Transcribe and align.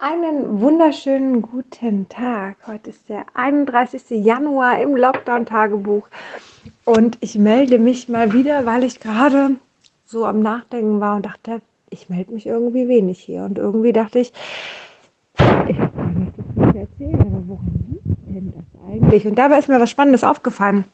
Einen 0.00 0.60
wunderschönen 0.60 1.42
guten 1.42 2.08
Tag. 2.08 2.58
Heute 2.68 2.90
ist 2.90 3.08
der 3.08 3.26
31. 3.34 4.24
Januar 4.24 4.80
im 4.80 4.94
Lockdown-Tagebuch 4.94 6.06
und 6.84 7.18
ich 7.20 7.34
melde 7.34 7.80
mich 7.80 8.08
mal 8.08 8.32
wieder, 8.32 8.64
weil 8.64 8.84
ich 8.84 9.00
gerade 9.00 9.56
so 10.06 10.24
am 10.24 10.38
Nachdenken 10.40 11.00
war 11.00 11.16
und 11.16 11.26
dachte, 11.26 11.62
ich 11.90 12.08
melde 12.08 12.32
mich 12.32 12.46
irgendwie 12.46 12.86
wenig 12.86 13.18
hier. 13.18 13.42
Und 13.42 13.58
irgendwie 13.58 13.92
dachte 13.92 14.20
ich, 14.20 14.32
ich 15.66 15.80
habe 15.80 15.92
gar 15.96 16.06
nicht 16.12 16.76
erzählen, 16.76 17.20
aber 17.20 17.48
woran 17.48 17.84
liegt 17.90 18.28
denn 18.28 18.52
das 18.54 18.88
eigentlich? 18.88 19.26
Und 19.26 19.34
dabei 19.34 19.58
ist 19.58 19.68
mir 19.68 19.80
was 19.80 19.90
Spannendes 19.90 20.22
aufgefallen. 20.22 20.84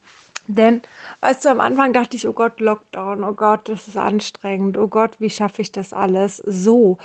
Denn, 0.47 0.81
weißt 1.19 1.45
du, 1.45 1.49
am 1.49 1.59
Anfang 1.59 1.93
dachte 1.93 2.17
ich, 2.17 2.27
oh 2.27 2.33
Gott, 2.33 2.59
Lockdown, 2.59 3.23
oh 3.23 3.33
Gott, 3.33 3.69
das 3.69 3.87
ist 3.87 3.97
anstrengend, 3.97 4.79
oh 4.79 4.87
Gott, 4.87 5.19
wie 5.19 5.29
schaffe 5.29 5.61
ich 5.61 5.71
das 5.71 5.93
alles 5.93 6.37
so? 6.37 6.97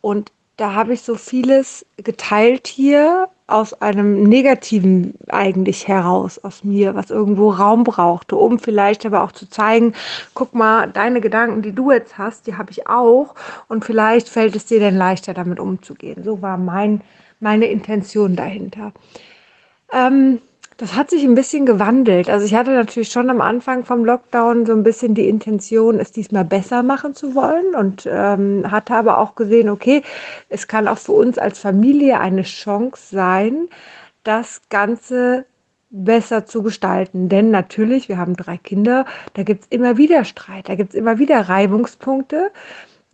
Und 0.00 0.32
da 0.62 0.74
habe 0.74 0.92
ich 0.92 1.02
so 1.02 1.16
vieles 1.16 1.84
geteilt 1.96 2.68
hier 2.68 3.28
aus 3.48 3.74
einem 3.82 4.22
negativen 4.22 5.14
eigentlich 5.28 5.88
heraus 5.88 6.38
aus 6.38 6.62
mir, 6.62 6.94
was 6.94 7.10
irgendwo 7.10 7.50
Raum 7.50 7.82
brauchte, 7.82 8.36
um 8.36 8.60
vielleicht 8.60 9.04
aber 9.04 9.24
auch 9.24 9.32
zu 9.32 9.50
zeigen, 9.50 9.92
guck 10.34 10.54
mal, 10.54 10.86
deine 10.86 11.20
Gedanken, 11.20 11.62
die 11.62 11.72
du 11.72 11.90
jetzt 11.90 12.16
hast, 12.16 12.46
die 12.46 12.54
habe 12.54 12.70
ich 12.70 12.86
auch 12.86 13.34
und 13.66 13.84
vielleicht 13.84 14.28
fällt 14.28 14.54
es 14.54 14.66
dir 14.66 14.78
dann 14.78 14.96
leichter 14.96 15.34
damit 15.34 15.58
umzugehen. 15.58 16.22
So 16.22 16.42
war 16.42 16.56
mein, 16.58 17.00
meine 17.40 17.66
Intention 17.66 18.36
dahinter. 18.36 18.92
Ähm, 19.92 20.38
das 20.82 20.96
hat 20.96 21.10
sich 21.10 21.22
ein 21.22 21.36
bisschen 21.36 21.64
gewandelt. 21.64 22.28
Also 22.28 22.44
ich 22.44 22.56
hatte 22.56 22.72
natürlich 22.72 23.12
schon 23.12 23.30
am 23.30 23.40
Anfang 23.40 23.84
vom 23.84 24.04
Lockdown 24.04 24.66
so 24.66 24.72
ein 24.72 24.82
bisschen 24.82 25.14
die 25.14 25.28
Intention, 25.28 26.00
es 26.00 26.10
diesmal 26.10 26.44
besser 26.44 26.82
machen 26.82 27.14
zu 27.14 27.36
wollen 27.36 27.76
und 27.76 28.08
ähm, 28.10 28.68
hatte 28.68 28.96
aber 28.96 29.18
auch 29.18 29.36
gesehen, 29.36 29.68
okay, 29.68 30.02
es 30.48 30.66
kann 30.66 30.88
auch 30.88 30.98
für 30.98 31.12
uns 31.12 31.38
als 31.38 31.60
Familie 31.60 32.18
eine 32.18 32.42
Chance 32.42 33.14
sein, 33.14 33.68
das 34.24 34.62
Ganze 34.70 35.46
besser 35.90 36.46
zu 36.46 36.64
gestalten. 36.64 37.28
Denn 37.28 37.52
natürlich, 37.52 38.08
wir 38.08 38.18
haben 38.18 38.34
drei 38.34 38.56
Kinder, 38.56 39.04
da 39.34 39.44
gibt 39.44 39.62
es 39.62 39.68
immer 39.70 39.98
wieder 39.98 40.24
Streit, 40.24 40.68
da 40.68 40.74
gibt 40.74 40.94
es 40.94 40.98
immer 40.98 41.20
wieder 41.20 41.48
Reibungspunkte 41.48 42.50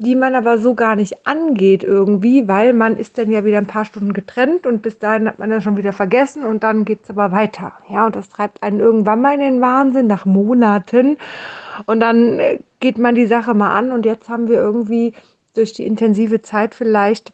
die 0.00 0.14
man 0.14 0.36
aber 0.36 0.58
so 0.58 0.74
gar 0.74 0.94
nicht 0.94 1.26
angeht 1.26 1.82
irgendwie, 1.82 2.46
weil 2.46 2.72
man 2.72 2.96
ist 2.96 3.18
dann 3.18 3.32
ja 3.32 3.44
wieder 3.44 3.58
ein 3.58 3.66
paar 3.66 3.84
Stunden 3.84 4.12
getrennt 4.12 4.64
und 4.64 4.80
bis 4.80 5.00
dahin 5.00 5.26
hat 5.26 5.40
man 5.40 5.50
das 5.50 5.64
schon 5.64 5.76
wieder 5.76 5.92
vergessen 5.92 6.44
und 6.44 6.62
dann 6.62 6.84
geht 6.84 7.00
es 7.02 7.10
aber 7.10 7.32
weiter. 7.32 7.72
Ja, 7.88 8.06
und 8.06 8.14
das 8.14 8.28
treibt 8.28 8.62
einen 8.62 8.78
irgendwann 8.78 9.20
mal 9.20 9.34
in 9.34 9.40
den 9.40 9.60
Wahnsinn 9.60 10.06
nach 10.06 10.24
Monaten 10.24 11.18
und 11.86 11.98
dann 11.98 12.38
äh, 12.38 12.60
geht 12.78 12.96
man 12.96 13.16
die 13.16 13.26
Sache 13.26 13.54
mal 13.54 13.76
an 13.76 13.90
und 13.90 14.06
jetzt 14.06 14.28
haben 14.28 14.48
wir 14.48 14.58
irgendwie 14.58 15.14
durch 15.54 15.72
die 15.72 15.86
intensive 15.86 16.42
Zeit 16.42 16.76
vielleicht 16.76 17.32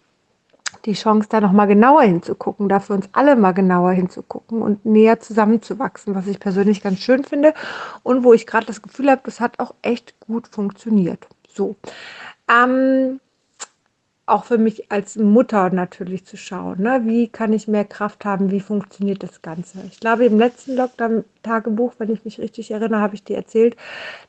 die 0.86 0.94
Chance, 0.94 1.28
da 1.30 1.40
nochmal 1.40 1.66
genauer 1.66 2.02
hinzugucken, 2.02 2.68
da 2.68 2.80
für 2.80 2.94
uns 2.94 3.08
alle 3.12 3.36
mal 3.36 3.52
genauer 3.52 3.92
hinzugucken 3.92 4.62
und 4.62 4.84
näher 4.84 5.20
zusammenzuwachsen, 5.20 6.14
was 6.14 6.26
ich 6.26 6.40
persönlich 6.40 6.82
ganz 6.82 7.00
schön 7.00 7.24
finde 7.24 7.54
und 8.02 8.24
wo 8.24 8.32
ich 8.32 8.46
gerade 8.46 8.66
das 8.66 8.82
Gefühl 8.82 9.10
habe, 9.10 9.22
das 9.24 9.40
hat 9.40 9.60
auch 9.60 9.74
echt 9.82 10.18
gut 10.20 10.48
funktioniert. 10.48 11.26
So, 11.54 11.76
ähm, 12.48 13.20
auch 14.26 14.46
für 14.46 14.56
mich 14.56 14.90
als 14.90 15.16
Mutter 15.16 15.68
natürlich 15.68 16.24
zu 16.24 16.38
schauen, 16.38 16.80
ne? 16.80 17.02
wie 17.04 17.28
kann 17.28 17.52
ich 17.52 17.68
mehr 17.68 17.84
Kraft 17.84 18.24
haben, 18.24 18.50
wie 18.50 18.60
funktioniert 18.60 19.22
das 19.22 19.42
Ganze. 19.42 19.80
Ich 19.86 20.00
glaube, 20.00 20.24
im 20.24 20.38
letzten 20.38 20.76
Lockdown-Tagebuch, 20.76 21.92
wenn 21.98 22.10
ich 22.10 22.24
mich 22.24 22.38
richtig 22.38 22.70
erinnere, 22.70 23.00
habe 23.00 23.14
ich 23.14 23.24
dir 23.24 23.36
erzählt, 23.36 23.76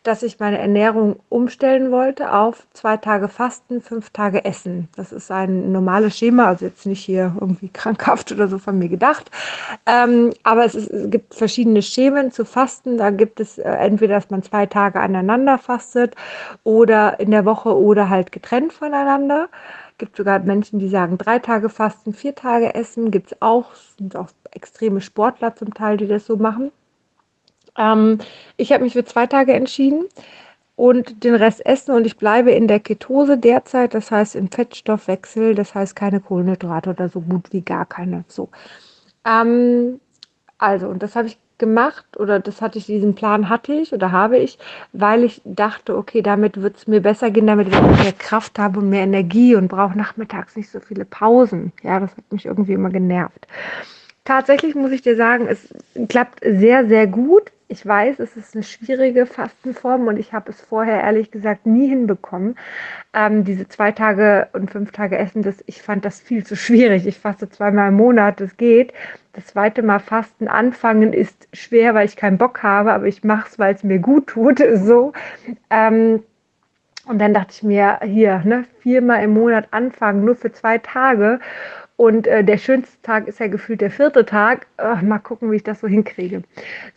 dass 0.03 0.21
ich 0.21 0.37
meine 0.37 0.57
Ernährung 0.57 1.21
umstellen 1.29 1.91
wollte 1.91 2.33
auf 2.33 2.67
zwei 2.73 2.97
Tage 2.97 3.29
Fasten, 3.29 3.81
fünf 3.81 4.09
Tage 4.09 4.43
Essen. 4.43 4.89
Das 4.97 5.13
ist 5.13 5.31
ein 5.31 5.71
normales 5.71 6.17
Schema, 6.17 6.47
also 6.47 6.65
jetzt 6.65 6.85
nicht 6.85 7.03
hier 7.05 7.33
irgendwie 7.39 7.69
krankhaft 7.69 8.33
oder 8.33 8.49
so 8.49 8.59
von 8.59 8.77
mir 8.77 8.89
gedacht. 8.89 9.31
Ähm, 9.85 10.33
aber 10.43 10.65
es, 10.65 10.75
ist, 10.75 10.89
es, 10.89 11.09
gibt 11.09 11.35
verschiedene 11.35 11.81
Schemen 11.81 12.33
zu 12.33 12.43
Fasten. 12.43 12.97
Da 12.97 13.11
gibt 13.11 13.39
es 13.39 13.59
äh, 13.59 13.63
entweder, 13.63 14.15
dass 14.15 14.29
man 14.29 14.43
zwei 14.43 14.65
Tage 14.65 14.99
aneinander 14.99 15.57
fastet 15.57 16.15
oder 16.65 17.17
in 17.21 17.31
der 17.31 17.45
Woche 17.45 17.73
oder 17.73 18.09
halt 18.09 18.33
getrennt 18.33 18.73
voneinander 18.73 19.47
gibt 19.97 20.17
sogar 20.17 20.39
Menschen, 20.39 20.79
die 20.79 20.89
sagen, 20.89 21.17
drei 21.17 21.39
Tage 21.39 21.69
fasten, 21.69 22.13
vier 22.13 22.35
Tage 22.35 22.75
essen. 22.75 23.11
Gibt 23.11 23.31
es 23.31 23.41
auch, 23.41 23.73
sind 23.97 24.15
auch 24.15 24.29
extreme 24.51 25.01
Sportler 25.01 25.55
zum 25.55 25.73
Teil, 25.73 25.97
die 25.97 26.07
das 26.07 26.25
so 26.25 26.37
machen. 26.37 26.71
Ähm, 27.77 28.19
ich 28.57 28.71
habe 28.71 28.83
mich 28.83 28.93
für 28.93 29.05
zwei 29.05 29.27
Tage 29.27 29.53
entschieden 29.53 30.05
und 30.75 31.23
den 31.23 31.35
Rest 31.35 31.65
essen 31.65 31.95
und 31.95 32.05
ich 32.05 32.17
bleibe 32.17 32.51
in 32.51 32.67
der 32.67 32.79
Ketose 32.79 33.37
derzeit, 33.37 33.93
das 33.93 34.11
heißt 34.11 34.35
im 34.35 34.51
Fettstoffwechsel, 34.51 35.55
das 35.55 35.73
heißt 35.75 35.95
keine 35.95 36.19
Kohlenhydrate 36.19 36.89
oder 36.89 37.09
so 37.09 37.21
gut 37.21 37.51
wie 37.51 37.61
gar 37.61 37.85
keine. 37.85 38.25
So. 38.27 38.49
Ähm, 39.25 39.99
also, 40.57 40.87
und 40.87 41.03
das 41.03 41.15
habe 41.15 41.27
ich 41.27 41.37
gemacht 41.57 42.05
oder 42.17 42.39
das 42.39 42.61
hatte 42.61 42.77
ich, 42.77 42.85
diesen 42.85 43.15
Plan 43.15 43.49
hatte 43.49 43.73
ich 43.73 43.93
oder 43.93 44.11
habe 44.11 44.37
ich, 44.37 44.57
weil 44.93 45.23
ich 45.23 45.41
dachte, 45.45 45.97
okay, 45.97 46.21
damit 46.21 46.61
wird 46.61 46.77
es 46.77 46.87
mir 46.87 47.01
besser 47.01 47.31
gehen, 47.31 47.47
damit 47.47 47.67
ich 47.69 47.81
mehr 47.81 48.13
Kraft 48.17 48.59
habe 48.59 48.79
und 48.79 48.89
mehr 48.89 49.03
Energie 49.03 49.55
und 49.55 49.67
brauche 49.67 49.97
nachmittags 49.97 50.55
nicht 50.55 50.69
so 50.69 50.79
viele 50.79 51.05
Pausen. 51.05 51.71
Ja, 51.83 51.99
das 51.99 52.11
hat 52.15 52.31
mich 52.31 52.45
irgendwie 52.45 52.73
immer 52.73 52.89
genervt. 52.89 53.47
Tatsächlich 54.25 54.75
muss 54.75 54.91
ich 54.91 55.01
dir 55.01 55.15
sagen, 55.15 55.47
es 55.47 55.73
klappt 56.09 56.39
sehr, 56.43 56.87
sehr 56.87 57.07
gut 57.07 57.51
ich 57.75 57.85
weiß, 57.85 58.19
es 58.19 58.37
ist 58.37 58.55
eine 58.55 58.63
schwierige 58.63 59.25
Fastenform 59.25 60.07
und 60.07 60.17
ich 60.17 60.31
habe 60.31 60.49
es 60.49 60.61
vorher 60.61 61.01
ehrlich 61.01 61.29
gesagt 61.29 61.65
nie 61.65 61.89
hinbekommen. 61.89 62.57
Ähm, 63.13 63.43
diese 63.43 63.67
zwei 63.67 63.91
Tage 63.91 64.47
und 64.53 64.71
fünf 64.71 64.93
Tage 64.93 65.17
Essen, 65.17 65.41
das, 65.43 65.61
ich 65.65 65.81
fand 65.81 66.05
das 66.05 66.21
viel 66.21 66.45
zu 66.45 66.55
schwierig. 66.55 67.05
Ich 67.05 67.19
faste 67.19 67.49
zweimal 67.49 67.89
im 67.89 67.95
Monat, 67.95 68.39
das 68.39 68.55
geht. 68.55 68.93
Das 69.33 69.47
zweite 69.47 69.83
Mal 69.83 69.99
Fasten 69.99 70.47
anfangen 70.47 71.11
ist 71.11 71.49
schwer, 71.51 71.93
weil 71.93 72.05
ich 72.05 72.15
keinen 72.15 72.37
Bock 72.37 72.63
habe, 72.63 72.93
aber 72.93 73.07
ich 73.07 73.25
mache 73.25 73.49
es, 73.49 73.59
weil 73.59 73.75
es 73.75 73.83
mir 73.83 73.99
gut 73.99 74.27
tut. 74.27 74.63
So. 74.75 75.11
Ähm, 75.69 76.23
und 77.07 77.19
dann 77.19 77.33
dachte 77.33 77.51
ich 77.51 77.63
mir, 77.63 77.99
hier, 78.03 78.41
ne, 78.45 78.63
viermal 78.79 79.23
im 79.23 79.33
Monat 79.33 79.67
anfangen, 79.71 80.23
nur 80.23 80.35
für 80.35 80.53
zwei 80.53 80.77
Tage. 80.77 81.39
Und 81.97 82.27
äh, 82.27 82.43
der 82.43 82.57
schönste 82.57 83.01
Tag 83.01 83.27
ist 83.27 83.39
ja 83.39 83.47
gefühlt 83.47 83.81
der 83.81 83.91
vierte 83.91 84.25
Tag. 84.25 84.67
Äh, 84.77 85.01
mal 85.01 85.19
gucken, 85.19 85.51
wie 85.51 85.57
ich 85.57 85.63
das 85.63 85.79
so 85.79 85.87
hinkriege. 85.87 86.43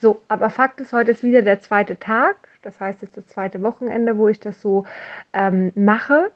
So, 0.01 0.23
aber 0.29 0.51
Fakt 0.51 0.81
ist, 0.81 0.93
heute 0.93 1.13
ist 1.13 1.23
wieder 1.23 1.43
der 1.43 1.61
zweite 1.61 1.99
Tag. 1.99 2.37
Das 2.63 2.81
heißt, 2.81 3.03
es 3.03 3.11
ist 3.11 3.17
das 3.17 3.27
zweite 3.29 3.63
Wochenende, 3.63 4.19
wo 4.19 4.29
ich 4.29 4.41
das 4.41 4.61
so 4.61 4.85
ähm, 5.33 5.73
mache. 5.77 6.33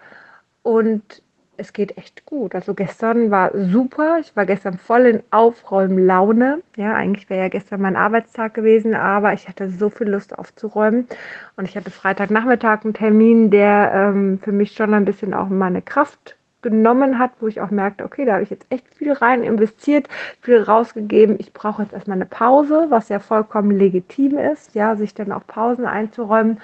Und 0.63 1.23
es 1.57 1.73
geht 1.73 1.99
echt 1.99 2.25
gut. 2.25 2.55
Also 2.55 2.75
gestern 2.75 3.31
war 3.31 3.51
super. 3.55 4.19
Ich 4.21 4.35
war 4.37 4.47
gestern 4.47 4.79
voll 4.79 5.07
in 5.07 5.23
Aufräumlaune. 5.31 6.63
Ja, 6.77 6.95
eigentlich 6.95 7.29
wäre 7.31 7.43
ja 7.43 7.49
gestern 7.49 7.81
mein 7.81 7.97
Arbeitstag 7.97 8.55
gewesen, 8.55 8.95
aber 8.95 9.33
ich 9.33 9.49
hatte 9.49 9.71
so 9.71 9.91
viel 9.91 10.09
Lust 10.09 10.39
aufzuräumen. 10.39 11.09
Und 11.57 11.69
ich 11.69 11.77
hatte 11.77 11.91
Freitagnachmittag 11.91 12.85
einen 12.85 12.95
Termin, 12.95 13.51
der 13.51 13.93
ähm, 13.93 14.39
für 14.43 14.53
mich 14.53 14.73
schon 14.73 14.95
ein 14.95 15.05
bisschen 15.05 15.35
auch 15.35 15.49
meine 15.49 15.83
Kraft 15.83 16.37
genommen 16.63 17.19
hat, 17.19 17.33
wo 17.41 17.49
ich 17.49 17.61
auch 17.61 17.71
merkte, 17.71 18.05
okay, 18.05 18.25
da 18.25 18.35
habe 18.35 18.43
ich 18.43 18.51
jetzt 18.51 18.67
echt 18.71 18.87
viel 18.95 19.13
rein 19.13 19.43
investiert, 19.43 20.09
viel 20.41 20.63
rausgegeben. 20.63 21.37
Ich 21.39 21.53
brauche 21.53 21.83
jetzt 21.83 21.93
erstmal 21.93 22.17
eine 22.17 22.27
Pause, 22.27 22.87
was 22.89 23.09
ja 23.09 23.19
vollkommen 23.19 23.73
legitim 23.73 24.39
ist, 24.39 24.75
ja, 24.75 24.97
sich 24.97 25.15
dann 25.15 25.33
auch 25.33 25.47
Pausen 25.47 25.87
einzuräumen. 25.87 26.61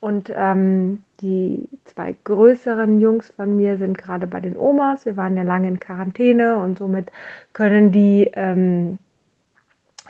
Und 0.00 0.32
ähm, 0.34 1.02
die 1.20 1.68
zwei 1.84 2.14
größeren 2.24 3.00
Jungs 3.00 3.30
von 3.30 3.56
mir 3.56 3.78
sind 3.78 3.98
gerade 3.98 4.26
bei 4.26 4.40
den 4.40 4.56
Omas. 4.56 5.04
Wir 5.04 5.16
waren 5.16 5.36
ja 5.36 5.42
lange 5.42 5.68
in 5.68 5.80
Quarantäne 5.80 6.56
und 6.58 6.78
somit 6.78 7.10
können 7.52 7.90
die 7.90 8.30
ähm, 8.34 8.98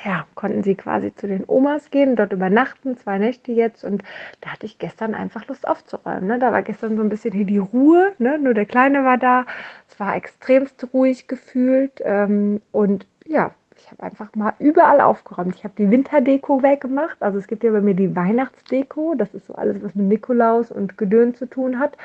ja, 0.04 0.26
konnten 0.34 0.62
sie 0.62 0.75
quasi 0.75 1.14
zu 1.14 1.26
den 1.26 1.44
Omas 1.47 1.91
gehen, 1.91 2.16
dort 2.16 2.32
übernachten, 2.32 2.97
zwei 2.97 3.19
Nächte 3.19 3.53
jetzt. 3.53 3.84
Und 3.84 4.03
da 4.41 4.50
hatte 4.50 4.66
ich 4.66 4.78
gestern 4.78 5.14
einfach 5.14 5.47
Lust 5.48 5.66
aufzuräumen. 5.66 6.26
Ne? 6.26 6.38
Da 6.38 6.53
war 6.53 6.62
gestern 6.62 6.97
so 6.97 7.03
ein 7.03 7.09
bisschen 7.09 7.32
hier 7.32 7.47
die 7.47 7.59
Ruhe, 7.59 8.12
ne? 8.19 8.38
nur 8.38 8.54
der 8.54 8.66
Kleine 8.66 9.04
war 9.04 9.19
da. 9.19 9.47
Es 9.88 9.98
war 9.98 10.14
extremst 10.16 10.92
ruhig 10.92 11.26
gefühlt. 11.26 12.00
Ähm, 12.05 12.61
und 12.73 13.06
ja, 13.26 13.55
habe 13.90 14.02
einfach 14.02 14.35
mal 14.35 14.55
überall 14.58 15.00
aufgeräumt. 15.00 15.55
Ich 15.55 15.64
habe 15.64 15.75
die 15.76 15.90
Winterdeko 15.90 16.62
weggemacht. 16.62 17.17
Also 17.20 17.38
es 17.38 17.46
gibt 17.46 17.64
ja 17.64 17.70
bei 17.70 17.81
mir 17.81 17.94
die 17.94 18.14
Weihnachtsdeko. 18.14 19.14
Das 19.17 19.35
ist 19.35 19.46
so 19.46 19.55
alles, 19.55 19.82
was 19.82 19.94
mit 19.94 20.06
Nikolaus 20.06 20.70
und 20.70 20.99
Gedön 20.99 21.35
zu 21.35 21.46
tun 21.46 21.79
hat. 21.79 21.96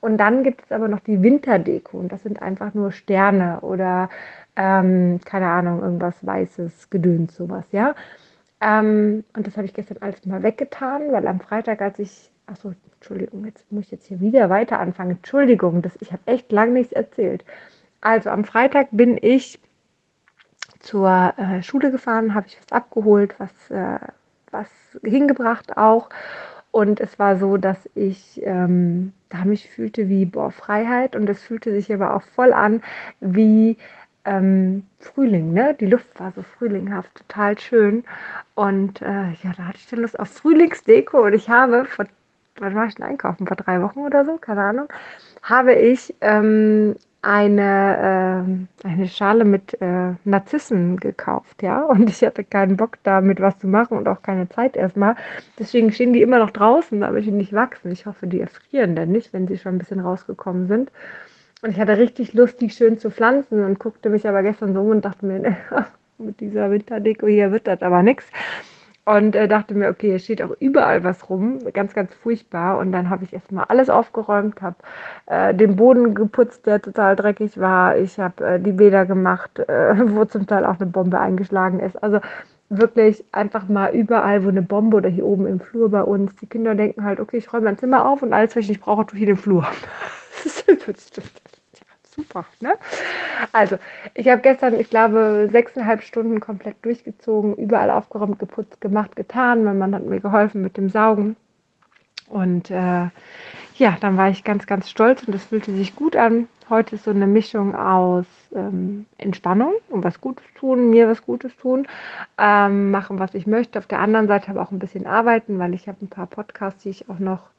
Und 0.00 0.18
dann 0.18 0.42
gibt 0.42 0.64
es 0.64 0.72
aber 0.72 0.88
noch 0.88 1.00
die 1.00 1.22
Winterdeko. 1.22 1.98
Und 1.98 2.12
das 2.12 2.22
sind 2.22 2.42
einfach 2.42 2.74
nur 2.74 2.92
Sterne 2.92 3.60
oder 3.60 4.08
ähm, 4.56 5.20
keine 5.24 5.48
Ahnung, 5.48 5.82
irgendwas 5.82 6.14
Weißes, 6.24 6.90
Gedöns, 6.90 7.36
sowas, 7.36 7.64
ja. 7.72 7.94
Ähm, 8.60 9.24
und 9.36 9.46
das 9.46 9.56
habe 9.56 9.66
ich 9.66 9.74
gestern 9.74 9.98
alles 10.00 10.24
mal 10.24 10.42
weggetan, 10.42 11.12
weil 11.12 11.26
am 11.26 11.40
Freitag, 11.40 11.82
als 11.82 11.98
ich, 11.98 12.30
achso, 12.46 12.72
Entschuldigung, 12.94 13.44
jetzt 13.44 13.70
muss 13.70 13.84
ich 13.84 13.90
jetzt 13.90 14.06
hier 14.06 14.20
wieder 14.20 14.48
weiter 14.48 14.80
anfangen. 14.80 15.12
Entschuldigung, 15.12 15.82
das, 15.82 15.92
ich 16.00 16.12
habe 16.12 16.22
echt 16.26 16.50
lange 16.50 16.72
nichts 16.72 16.92
erzählt. 16.92 17.44
Also 18.00 18.30
am 18.30 18.44
Freitag 18.44 18.88
bin 18.92 19.18
ich 19.20 19.60
zur 20.86 21.34
äh, 21.38 21.62
Schule 21.62 21.90
gefahren, 21.90 22.34
habe 22.34 22.46
ich 22.48 22.58
was 22.58 22.72
abgeholt, 22.72 23.34
was, 23.38 23.52
äh, 23.70 23.98
was 24.52 24.68
hingebracht 25.04 25.76
auch 25.76 26.08
Und 26.70 27.00
es 27.00 27.18
war 27.18 27.38
so, 27.38 27.56
dass 27.56 27.88
ich 27.94 28.40
ähm, 28.44 29.12
da 29.30 29.44
mich 29.44 29.70
fühlte 29.70 30.08
wie 30.08 30.26
boah, 30.26 30.50
Freiheit 30.50 31.16
und 31.16 31.28
es 31.28 31.42
fühlte 31.42 31.72
sich 31.72 31.92
aber 31.92 32.14
auch 32.14 32.22
voll 32.22 32.52
an 32.52 32.82
wie 33.20 33.78
ähm, 34.24 34.84
Frühling, 34.98 35.52
ne? 35.52 35.74
Die 35.80 35.86
Luft 35.86 36.18
war 36.20 36.32
so 36.32 36.42
frühlinghaft, 36.42 37.14
total 37.14 37.58
schön. 37.58 38.04
Und 38.54 39.02
äh, 39.02 39.30
ja, 39.42 39.52
da 39.56 39.66
hatte 39.66 39.78
ich 39.78 39.88
dann 39.88 40.00
Lust 40.00 40.18
auf 40.18 40.28
Frühlingsdeko 40.30 41.24
und 41.26 41.34
ich 41.34 41.48
habe 41.48 41.86
vor, 41.86 42.06
wann 42.58 42.74
war 42.74 42.86
ich 42.86 42.96
denn 42.96 43.06
einkaufen? 43.06 43.46
Vor 43.46 43.56
drei 43.56 43.82
Wochen 43.82 44.00
oder 44.00 44.24
so, 44.26 44.36
keine 44.38 44.62
Ahnung, 44.64 44.88
habe 45.42 45.74
ich 45.74 46.14
ähm, 46.20 46.96
eine, 47.26 48.66
äh, 48.84 48.86
eine 48.86 49.08
Schale 49.08 49.44
mit 49.44 49.80
äh, 49.80 50.12
Narzissen 50.24 50.98
gekauft, 50.98 51.60
ja. 51.62 51.82
Und 51.82 52.08
ich 52.08 52.22
hatte 52.22 52.44
keinen 52.44 52.76
Bock 52.76 52.98
damit 53.02 53.40
was 53.40 53.58
zu 53.58 53.66
machen 53.66 53.98
und 53.98 54.06
auch 54.06 54.22
keine 54.22 54.48
Zeit 54.48 54.76
erstmal. 54.76 55.16
Deswegen 55.58 55.90
stehen 55.90 56.12
die 56.12 56.22
immer 56.22 56.38
noch 56.38 56.50
draußen, 56.50 57.00
damit 57.00 57.26
die 57.26 57.32
nicht 57.32 57.52
wachsen. 57.52 57.90
Ich 57.90 58.06
hoffe, 58.06 58.28
die 58.28 58.40
erfrieren 58.40 58.94
dann 58.94 59.10
nicht, 59.10 59.32
wenn 59.32 59.48
sie 59.48 59.58
schon 59.58 59.74
ein 59.74 59.78
bisschen 59.78 59.98
rausgekommen 59.98 60.68
sind. 60.68 60.92
Und 61.62 61.70
ich 61.70 61.80
hatte 61.80 61.98
richtig 61.98 62.32
Lust, 62.32 62.60
die 62.60 62.70
schön 62.70 62.98
zu 62.98 63.10
pflanzen 63.10 63.64
und 63.64 63.80
guckte 63.80 64.08
mich 64.08 64.28
aber 64.28 64.44
gestern 64.44 64.72
so 64.72 64.80
um 64.80 64.90
und 64.90 65.04
dachte 65.04 65.26
mir, 65.26 65.56
mit 66.18 66.38
dieser 66.38 66.70
Winterdeko 66.70 67.26
hier 67.26 67.50
wird 67.50 67.66
das 67.66 67.82
aber 67.82 68.04
nichts. 68.04 68.26
Und 69.06 69.36
äh, 69.36 69.46
dachte 69.46 69.74
mir, 69.74 69.88
okay, 69.88 70.08
hier 70.10 70.18
steht 70.18 70.42
auch 70.42 70.50
überall 70.58 71.04
was 71.04 71.30
rum, 71.30 71.60
ganz, 71.72 71.94
ganz 71.94 72.12
furchtbar. 72.12 72.78
Und 72.78 72.90
dann 72.90 73.08
habe 73.08 73.22
ich 73.22 73.32
erstmal 73.32 73.64
alles 73.66 73.88
aufgeräumt, 73.88 74.60
habe 74.60 74.76
äh, 75.26 75.54
den 75.54 75.76
Boden 75.76 76.12
geputzt, 76.16 76.66
der 76.66 76.82
total 76.82 77.14
dreckig 77.14 77.58
war. 77.60 77.96
Ich 77.96 78.18
habe 78.18 78.44
äh, 78.44 78.60
die 78.60 78.72
Bäder 78.72 79.06
gemacht, 79.06 79.60
äh, 79.60 79.94
wo 80.16 80.24
zum 80.24 80.48
Teil 80.48 80.64
auch 80.66 80.80
eine 80.80 80.90
Bombe 80.90 81.20
eingeschlagen 81.20 81.78
ist. 81.78 82.02
Also 82.02 82.18
wirklich 82.68 83.24
einfach 83.30 83.68
mal 83.68 83.94
überall, 83.94 84.44
wo 84.44 84.48
eine 84.48 84.62
Bombe 84.62 84.96
oder 84.96 85.08
hier 85.08 85.24
oben 85.24 85.46
im 85.46 85.60
Flur 85.60 85.88
bei 85.88 86.02
uns. 86.02 86.34
Die 86.36 86.46
Kinder 86.46 86.74
denken 86.74 87.04
halt, 87.04 87.20
okay, 87.20 87.36
ich 87.36 87.52
räume 87.52 87.66
mein 87.66 87.78
Zimmer 87.78 88.08
auf 88.08 88.22
und 88.22 88.32
alles, 88.32 88.56
was 88.56 88.64
ich 88.64 88.70
nicht 88.70 88.80
brauche, 88.80 89.06
tue 89.06 89.18
ich 89.18 89.22
in 89.22 89.28
den 89.28 89.36
Flur. 89.36 89.64
das 90.44 90.64
ist 90.66 91.22
super. 92.16 92.44
Ne? 92.60 92.74
Also, 93.52 93.78
ich 94.14 94.28
habe 94.28 94.42
gestern, 94.42 94.78
ich 94.80 94.90
glaube, 94.90 95.48
sechseinhalb 95.52 96.02
Stunden 96.02 96.40
komplett 96.40 96.76
durchgezogen, 96.82 97.54
überall 97.54 97.90
aufgeräumt, 97.90 98.38
geputzt, 98.38 98.80
gemacht, 98.80 99.14
getan. 99.16 99.64
Mein 99.64 99.78
Mann 99.78 99.94
hat 99.94 100.04
mir 100.04 100.20
geholfen 100.20 100.62
mit 100.62 100.76
dem 100.76 100.88
Saugen. 100.88 101.36
Und 102.28 102.70
äh, 102.70 103.08
ja, 103.76 103.96
dann 104.00 104.16
war 104.16 104.30
ich 104.30 104.42
ganz, 104.42 104.66
ganz 104.66 104.90
stolz 104.90 105.22
und 105.24 105.34
das 105.34 105.44
fühlte 105.44 105.72
sich 105.72 105.94
gut 105.94 106.16
an. 106.16 106.48
Heute 106.68 106.96
ist 106.96 107.04
so 107.04 107.12
eine 107.12 107.28
Mischung 107.28 107.76
aus 107.76 108.26
ähm, 108.52 109.06
Entspannung 109.18 109.74
und 109.88 110.02
was 110.02 110.20
Gutes 110.20 110.44
tun, 110.58 110.90
mir 110.90 111.08
was 111.08 111.22
Gutes 111.22 111.56
tun, 111.56 111.86
ähm, 112.38 112.90
machen, 112.90 113.20
was 113.20 113.34
ich 113.34 113.46
möchte. 113.46 113.78
Auf 113.78 113.86
der 113.86 114.00
anderen 114.00 114.26
Seite 114.26 114.50
aber 114.50 114.62
auch 114.62 114.72
ein 114.72 114.80
bisschen 114.80 115.06
arbeiten, 115.06 115.60
weil 115.60 115.74
ich 115.74 115.86
habe 115.86 115.98
ein 116.02 116.08
paar 116.08 116.26
Podcasts, 116.26 116.82
die 116.82 116.90
ich 116.90 117.08
auch 117.08 117.20
noch 117.20 117.50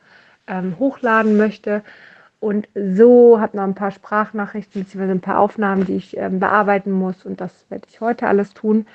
ähm, 0.47 0.75
hochladen 0.79 1.37
möchte. 1.37 1.83
Und 2.39 2.67
so 2.75 3.39
habe 3.39 3.57
noch 3.57 3.63
ein 3.63 3.75
paar 3.75 3.91
Sprachnachrichten 3.91 4.83
bzw. 4.83 5.11
ein 5.11 5.21
paar 5.21 5.39
Aufnahmen, 5.39 5.85
die 5.85 5.95
ich 5.95 6.17
ähm, 6.17 6.39
bearbeiten 6.39 6.91
muss. 6.91 7.25
Und 7.25 7.41
das 7.41 7.65
werde 7.69 7.87
ich 7.89 7.99
heute 7.99 8.27
alles 8.27 8.53
tun. 8.53 8.85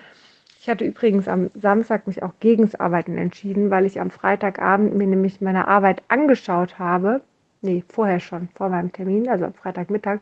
Ich 0.60 0.68
hatte 0.68 0.84
übrigens 0.84 1.26
am 1.26 1.50
Samstag 1.54 2.06
mich 2.06 2.22
auch 2.22 2.34
gegen 2.38 2.62
das 2.62 2.76
Arbeiten 2.76 3.18
entschieden, 3.18 3.70
weil 3.70 3.84
ich 3.84 4.00
am 4.00 4.10
Freitagabend 4.10 4.94
mir 4.94 5.08
nämlich 5.08 5.40
meine 5.40 5.66
Arbeit 5.66 6.04
angeschaut 6.06 6.78
habe. 6.78 7.20
Nee, 7.62 7.82
vorher 7.88 8.20
schon, 8.20 8.48
vor 8.54 8.68
meinem 8.68 8.92
Termin, 8.92 9.28
also 9.28 9.44
am 9.46 9.54
Freitagmittag, 9.54 10.20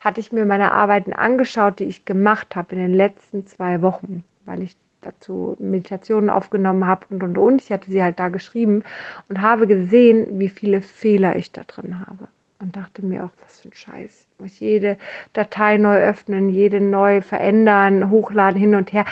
hatte 0.00 0.20
ich 0.20 0.30
mir 0.30 0.44
meine 0.44 0.72
Arbeiten 0.72 1.12
angeschaut, 1.12 1.80
die 1.80 1.84
ich 1.84 2.04
gemacht 2.04 2.54
habe 2.54 2.74
in 2.76 2.80
den 2.80 2.94
letzten 2.94 3.46
zwei 3.46 3.82
Wochen, 3.82 4.22
weil 4.44 4.62
ich 4.62 4.76
dazu 5.00 5.56
Meditationen 5.58 6.30
aufgenommen 6.30 6.86
habe 6.86 7.06
und 7.10 7.22
und 7.24 7.38
und. 7.38 7.62
Ich 7.62 7.72
hatte 7.72 7.90
sie 7.90 8.02
halt 8.02 8.20
da 8.20 8.28
geschrieben 8.28 8.84
und 9.28 9.40
habe 9.40 9.66
gesehen, 9.66 10.38
wie 10.38 10.48
viele 10.48 10.82
Fehler 10.82 11.34
ich 11.34 11.50
da 11.50 11.62
drin 11.64 12.06
habe 12.06 12.28
und 12.60 12.76
dachte 12.76 13.04
mir 13.04 13.24
auch, 13.24 13.30
was 13.42 13.60
für 13.60 13.68
ein 13.68 13.74
Scheiß. 13.74 14.26
Ich 14.32 14.40
muss 14.40 14.58
jede 14.60 14.98
Datei 15.32 15.76
neu 15.76 15.96
öffnen, 15.96 16.50
jede 16.50 16.80
neu 16.80 17.22
verändern, 17.22 18.10
hochladen, 18.10 18.60
hin 18.60 18.74
und 18.74 18.92
her. 18.92 19.04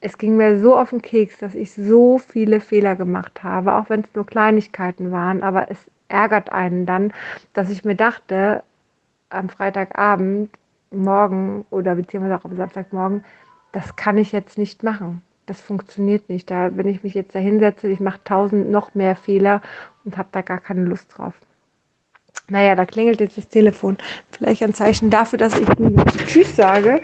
Es 0.00 0.18
ging 0.18 0.36
mir 0.36 0.58
so 0.60 0.76
auf 0.76 0.90
den 0.90 1.02
Keks, 1.02 1.38
dass 1.38 1.54
ich 1.54 1.72
so 1.72 2.18
viele 2.18 2.60
Fehler 2.60 2.96
gemacht 2.96 3.42
habe, 3.42 3.74
auch 3.74 3.90
wenn 3.90 4.00
es 4.00 4.14
nur 4.14 4.26
Kleinigkeiten 4.26 5.10
waren. 5.10 5.42
Aber 5.42 5.70
es 5.70 5.78
ärgert 6.08 6.52
einen 6.52 6.86
dann, 6.86 7.12
dass 7.52 7.70
ich 7.70 7.84
mir 7.84 7.96
dachte, 7.96 8.62
am 9.30 9.48
Freitagabend, 9.48 10.50
morgen 10.90 11.66
oder 11.70 11.96
beziehungsweise 11.96 12.36
auch 12.36 12.44
am 12.44 12.56
Samstagmorgen, 12.56 13.24
das 13.72 13.96
kann 13.96 14.18
ich 14.18 14.32
jetzt 14.32 14.58
nicht 14.58 14.82
machen. 14.82 15.22
Das 15.46 15.60
funktioniert 15.60 16.28
nicht. 16.28 16.50
Da, 16.50 16.76
wenn 16.76 16.88
ich 16.88 17.02
mich 17.02 17.14
jetzt 17.14 17.34
da 17.34 17.38
hinsetze, 17.38 17.88
ich 17.88 18.00
mache 18.00 18.20
tausend 18.24 18.70
noch 18.70 18.94
mehr 18.94 19.16
Fehler 19.16 19.62
und 20.04 20.16
habe 20.16 20.28
da 20.32 20.42
gar 20.42 20.60
keine 20.60 20.84
Lust 20.84 21.16
drauf. 21.16 21.34
Naja, 22.48 22.74
da 22.74 22.84
klingelt 22.84 23.20
jetzt 23.20 23.38
das 23.38 23.48
Telefon. 23.48 23.96
Vielleicht 24.30 24.62
ein 24.62 24.74
Zeichen 24.74 25.10
dafür, 25.10 25.38
dass 25.38 25.58
ich 25.58 25.66
Tschüss 26.26 26.54
sage. 26.54 27.00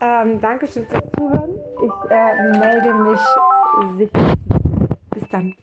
Ähm, 0.00 0.40
Dankeschön 0.40 0.86
fürs 0.86 1.02
Zuhören. 1.16 1.50
Ich 1.82 2.10
äh, 2.10 2.58
melde 2.58 2.94
mich 2.94 3.20
sicher. 3.98 4.34
Bis 5.10 5.28
dann. 5.30 5.56